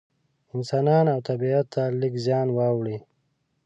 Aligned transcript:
انسانانو 0.55 1.09
او 1.13 1.19
طبیعت 1.29 1.65
ته 1.73 1.81
لږ 2.01 2.13
زیان 2.25 2.47
واړوي. 2.51 2.97